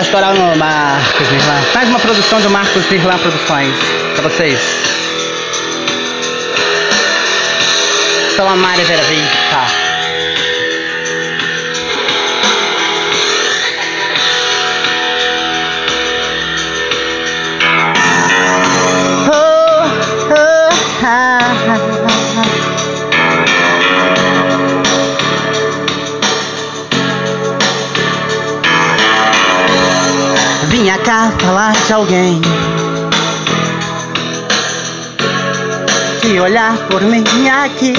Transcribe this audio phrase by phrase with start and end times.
[0.00, 1.60] Pastoral no Marcos Mirlan.
[1.74, 3.74] Mais uma produção do Marcos Mirlan Produções.
[4.14, 4.58] Pra vocês.
[8.34, 9.89] Sou a Mari Vera Vita.
[30.80, 32.40] Vinha cá falar de alguém.
[36.22, 37.92] Que olhar por mim aqui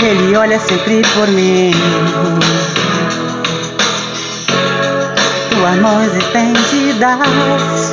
[0.00, 1.70] Ele olha sempre por mim.
[5.50, 7.92] Tuas mãos estendidas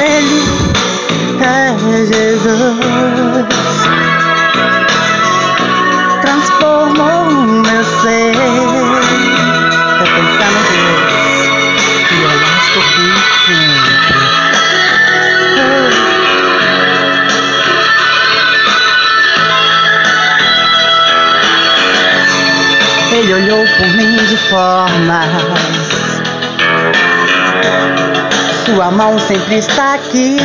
[0.00, 0.42] Ele
[1.38, 1.76] é
[2.06, 3.71] Jesus
[23.12, 26.22] Ele olhou por mim de formas.
[28.64, 30.38] Sua mão sempre está aqui.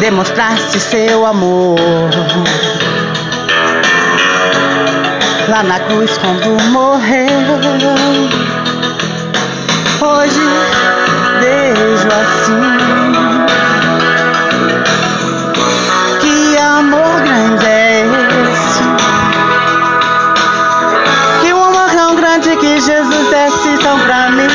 [0.00, 1.78] Demonstraste seu amor.
[5.48, 8.49] Lá na cruz quando morreu.
[12.20, 12.60] Assim.
[16.20, 18.04] Que amor grande é
[18.52, 18.82] esse?
[21.40, 24.48] Que um amor tão grande que Jesus desce tão pra mim.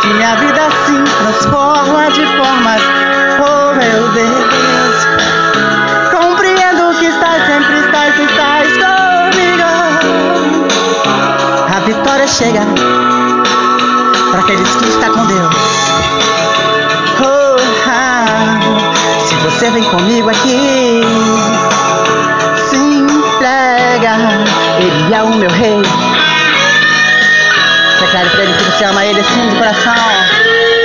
[0.00, 2.82] Que minha vida assim transforma de formas,
[3.40, 4.96] oh meu Deus.
[6.10, 9.68] Compreendo que estás sempre, estás, estás comigo.
[11.74, 12.93] A vitória chega
[14.34, 15.54] para aqueles que estão com Deus.
[17.20, 17.56] Oh,
[17.86, 18.58] ah,
[19.24, 21.02] se você vem comigo aqui,
[22.68, 24.16] se entrega,
[24.80, 25.80] Ele é o meu rei.
[28.00, 29.94] Declare pra Ele que você ama Ele assim de coração.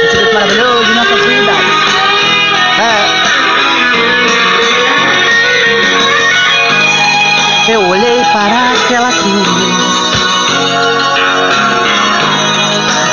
[0.05, 1.55] Esse Deus maravilhoso em nossas vidas.
[7.67, 7.73] É.
[7.73, 9.88] Eu olhei para aquela cruz.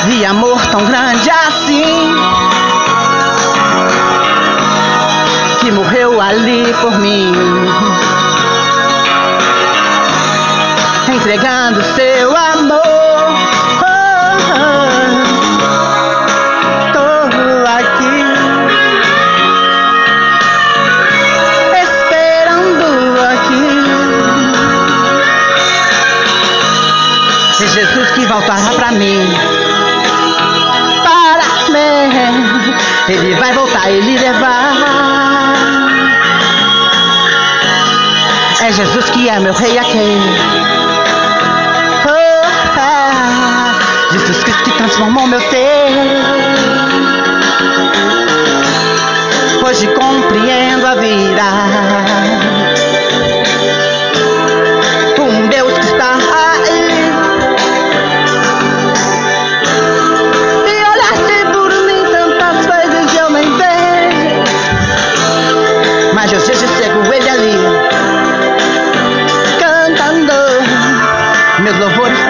[0.07, 2.15] Vi amor tão grande assim.
[5.67, 7.33] que morreu ali por mim,
[11.13, 12.81] entregando seu amor.
[13.83, 15.23] Oh, oh,
[16.93, 17.09] tô
[17.67, 18.23] aqui
[21.83, 23.67] esperando aqui.
[27.57, 29.27] Se Jesus que voltará pra mim,
[33.09, 34.73] Ele vai voltar e lhe levar.
[38.61, 40.17] É Jesus que é meu rei aqui.
[42.79, 43.71] Ah,
[44.11, 45.87] Jesus Cristo que transformou meu ser.
[49.65, 52.16] Hoje compreendo a vida.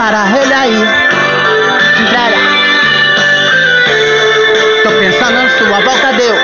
[0.08, 0.88] Para ele aí.
[2.00, 2.38] Entrega.
[4.84, 6.40] Tô pensando em sua volta, Deus.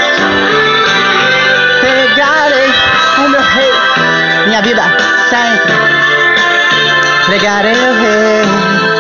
[1.80, 2.74] Pegarei
[3.20, 3.74] o meu rei,
[4.48, 4.84] minha vida
[5.30, 5.74] sempre.
[7.24, 8.93] Entregarei o rei.